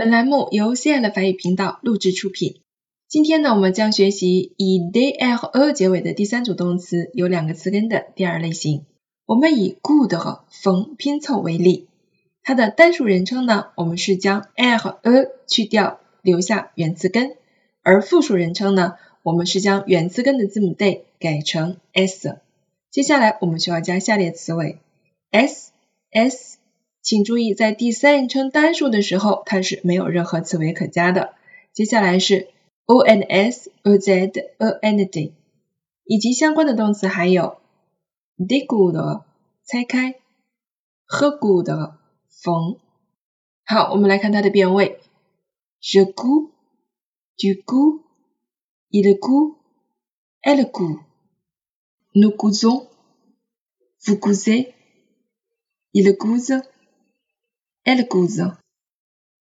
[0.00, 2.62] 本栏目由 CL 法语频道录制出品。
[3.06, 8.86] 今天呢，我们将学习以 d l e 结尾的第三组动词，有两个词根的第二类型。
[9.26, 11.86] 我们以 good 和缝拼凑为例，
[12.42, 17.32] 它的单数人称呢，我们是将 l 和 -a 去掉，留下原词根；
[17.82, 22.38] 而复数人称呢，我们是将原词根的字母 d 改成 s。
[22.90, 24.78] 接下来我们需要加下列词尾
[25.30, 25.72] s
[26.10, 26.59] s。
[27.02, 31.34] 请注意，在第三人称单数的时候，它是没有任何词尾可加的。
[31.72, 32.48] 接下来是
[32.84, 35.34] o n s a z a n d，
[36.04, 37.58] 以及相关的动词还有
[38.36, 39.24] digu 的
[39.64, 40.16] 拆开
[41.08, 42.78] ，hegu 的缝。
[43.64, 45.00] 好，我们来看它的变位。
[45.80, 46.50] je gue,
[47.38, 48.02] tu gu
[48.90, 49.56] il gue,
[50.42, 51.00] elle gue,
[52.12, 52.88] nous gusons,
[54.04, 54.74] vous gussez,
[55.92, 56.62] ils o u s e
[57.84, 58.54] elguze，。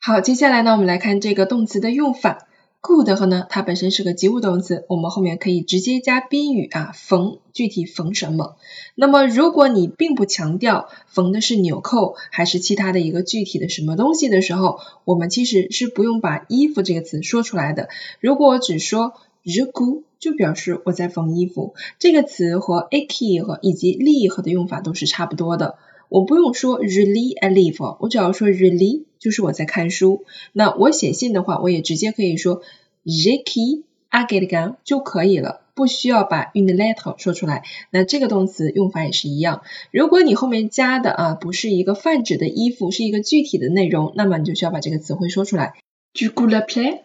[0.00, 2.48] 好，接下来呢，我们来看这个动词的用法。
[2.80, 8.56] Good 和呢，它本身是个及物动词，我们后面可以直接加宾语啊，缝，具体缝什么？
[8.96, 17.88] 那么如果你并不强调缝的是纽扣还是其他的一个具体的什么东西的时候，我们其实是不用把衣服这个词说出来的。
[18.18, 19.12] 如果只说
[19.44, 21.74] elgu，就表示我在缝衣服。
[22.00, 25.78] 这个词和 a k e 和以及 li 和的用法都是差不多的。
[26.12, 30.26] 我不用说 really a l i v e 我只要说 really 就是我在看书。
[30.52, 32.60] 那我写信的话，我也直接可以说
[33.06, 37.64] j'écris un lettre 就可以了，不需要把 une lettre 说出来。
[37.90, 39.62] 那这个动词用法也是一样。
[39.90, 45.72] 如果你后面加的啊不是一个泛指的衣服，是一个具体的内容，那么你就需要把这个词汇说出来。
[46.12, 46.98] Tu couds la plaie?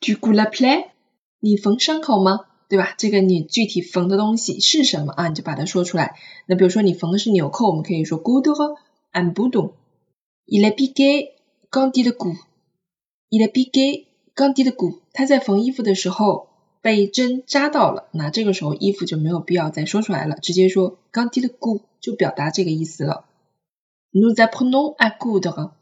[0.00, 0.84] Du coup la plaie？
[1.40, 2.42] 你缝伤口吗？
[2.70, 2.94] 对吧？
[2.96, 5.26] 这个你具体缝的东西是什么啊？
[5.26, 6.14] 你就把它说出来。
[6.46, 8.46] 那比如说你缝的是纽扣，我们可以说 good
[9.12, 9.72] and good。
[10.46, 11.32] Il a piqué
[11.68, 12.36] quand il coud。
[13.28, 15.00] Il a piqué quand il coud。
[15.12, 16.46] 他在缝衣服的时候
[16.80, 23.24] 被针扎到了，那这个时候衣服就没有必要再说出来了，直接说 quand il coud 就表达这个意思了。
[24.12, 25.72] Nous apprenons à coudre。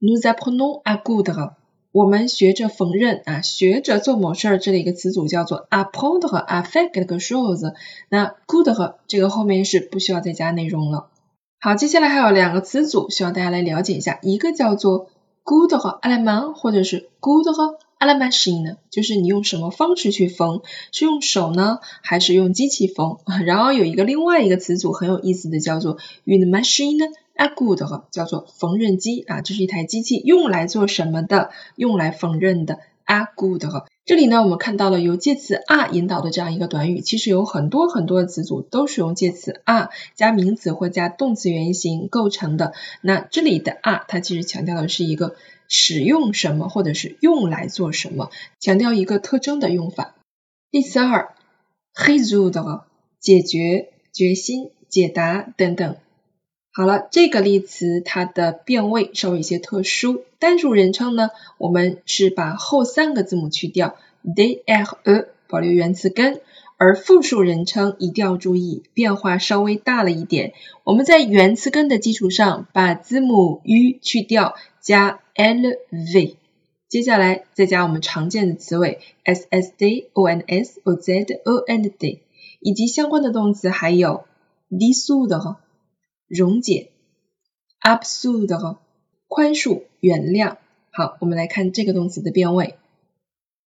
[0.00, 1.54] Nous apprenons à coudre。
[1.94, 7.72] 我们学着缝纫啊，学着做某事儿，这里一个词组叫做 apprendre 和 affect e shoes。
[8.08, 11.06] 那 good 和这个后面是不需要再加内容了。
[11.60, 15.06] 好，接下来还有两个词组需要大家来了解一下，一个叫做
[15.44, 18.22] good 和 a l e m a n 或者是 good 和 a l e m
[18.24, 23.18] a c h i n e 就是你用什么方式去缝，是用手呢，还是用机器缝？
[23.46, 27.12] 然后有一个另外一个词组很有意思的，叫做 une machine。
[27.34, 27.80] A good
[28.10, 31.50] 叫做缝纫机啊，这是一台机器，用来做什么的？
[31.76, 32.78] 用来缝纫的。
[33.06, 33.62] a good，
[34.06, 42.72] 这里呢我们看到了由介词 are 引导的这样一个短语，其实有很多很多的词组都是用介词 are 加名词或加动词原形构成的。
[43.02, 45.36] 那这里的 are 它其实强调的是一个
[45.68, 50.14] 使用什么或者是用来做什么，强调一个特征的用法。
[50.70, 51.34] 第二
[51.94, 52.84] ，résoudre
[53.20, 55.96] 解决、决心、解答等等。
[56.76, 60.24] 好了，这个例词它的变位稍微有些特殊。
[60.40, 63.94] 单数人称呢，我们是把后三个字母去掉
[64.34, 66.40] ，d r e 保留原词根；
[66.76, 70.52] 而复数人称一定要注意，变化稍微大了一点。
[70.82, 75.76] 我们在原词根的基础上，把字母 u 去掉，加 l
[76.12, 76.36] v，
[76.88, 82.18] 接下来再加我们常见的词尾 s s d o n s o z o n d，
[82.58, 84.24] 以及相关的动词还有
[84.68, 85.58] dissoudre。
[86.34, 86.90] 溶解
[87.80, 88.78] ，absoudre，
[89.28, 90.56] 宽恕、原谅。
[90.90, 92.76] 好，我们来看这个动词的变位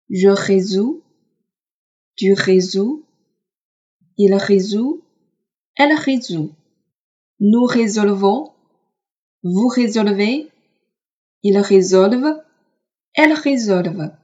[0.08, 14.14] ：je résous，tu résous，il résout，elle résout，nous résolvons，vous résolvez，il résolve，elle résolve。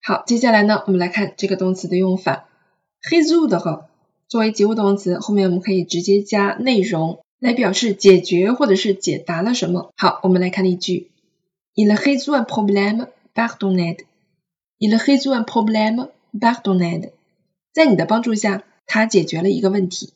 [0.00, 2.48] 好，接下来呢，我们来看这个动词的用法
[3.10, 3.84] ：résoudre
[4.26, 7.22] 作为及物动词，后面我们可以直接加内容。
[7.38, 9.92] 来表示解决或者是解答了什么。
[9.96, 11.10] 好，我们来看例句
[11.74, 14.04] ：Il résout un problème par ton aide.
[14.78, 17.12] Il résout un problème par ton aide.
[17.72, 20.12] 在你的帮助下，他解决了一个问题。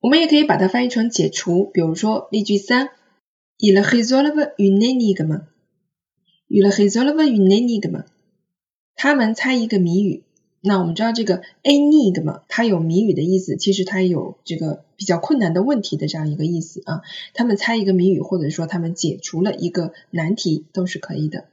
[0.00, 1.64] 我们也可以把它翻译成解除。
[1.64, 2.90] 比如说例句三
[3.58, 5.46] ：Il résolve une énigme.
[6.48, 8.04] Il résolve une énigme.
[8.94, 10.22] 他们猜一个谜语。
[10.66, 17.02] 那我们知道这个 enigma 它有谜语的意思，其实它有这个比较困难的问题的这样一个意思啊。
[17.34, 21.44] 他们猜一个谜语，或者说他们解除了一个难题，都是可以的。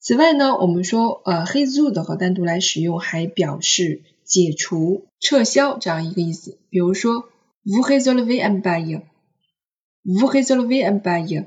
[0.00, 6.58] 此外呢，我们说呃 h e s o 的和单独来使用，还表示解除、撤销这样一个意思。
[6.68, 7.28] 比如说
[7.64, 11.44] vous résolvez un bail，vous résolvez un bail，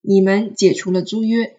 [0.00, 1.56] 你们解除了租约。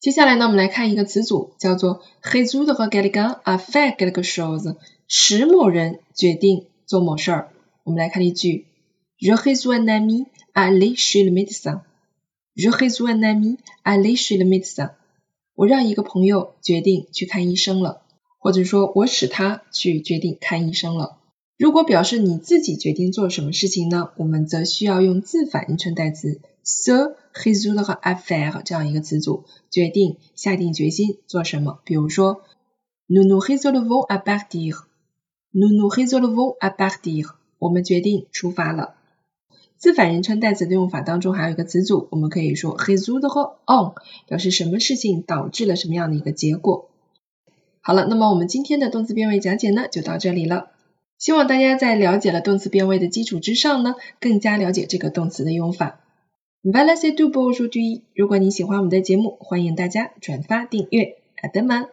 [0.00, 4.76] 接下来呢，我们来看一个词组，叫做 résoudre quelqu'un à faire quelque chose，
[5.06, 7.50] 使某人决定做某事儿。
[7.84, 8.64] 我们来看例句
[9.18, 10.24] ：Je résous un ami
[10.54, 11.82] a l l e chez le médecin。
[12.56, 14.92] Je résous un ami a l l e chez le médecin。
[15.54, 18.00] 我让一个朋友决定去看医生了，
[18.38, 21.18] 或者说，我使他去决定看医生了。
[21.60, 31.80] 如果表示你自己决定做什么事情呢，我们则需要用自反应称代词 se résoudre à faire 这样一个词组，决定、下定决心做什么。
[31.84, 32.40] 比如说
[33.10, 37.26] ，nous nous résolvons à partir，nous nous résolvons à partir，
[37.58, 38.94] 我们决定出发了。
[39.76, 43.92] 自反人称代词的用法当中还有一个词组，我们可以说 résoudre on，
[44.26, 46.88] 表示什么事情导致了什么样的一个结果。
[47.82, 50.70] 好了，那么我们今天的动词变位讲解呢，就到这里了。
[51.20, 56.00] 希望大家在了解了动词变位的基础之上呢，更加了解这个动词的用法。
[56.62, 58.02] Valencia do b o j o u r。
[58.14, 61.18] 如果你喜欢我们的节目，欢迎大家转发订阅。
[61.42, 61.88] 阿德曼。